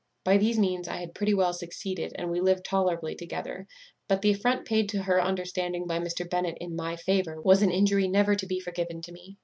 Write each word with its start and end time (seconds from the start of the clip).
By 0.23 0.39
these 0.39 0.57
means 0.57 0.87
I 0.87 0.95
had 0.95 1.13
pretty 1.13 1.35
well 1.35 1.53
succeeded, 1.53 2.11
and 2.15 2.31
we 2.31 2.41
lived 2.41 2.65
tolerably 2.65 3.13
together; 3.13 3.67
but 4.07 4.23
the 4.23 4.31
affront 4.31 4.65
paid 4.65 4.89
to 4.89 5.03
her 5.03 5.21
understanding 5.21 5.85
by 5.85 5.99
Mr. 5.99 6.27
Bennet 6.27 6.57
in 6.59 6.75
my 6.75 6.95
favour 6.95 7.39
was 7.39 7.61
an 7.61 7.69
injury 7.69 8.07
never 8.07 8.33
to 8.35 8.47
be 8.47 8.59
forgiven 8.59 9.03
to 9.03 9.11
me. 9.11 9.37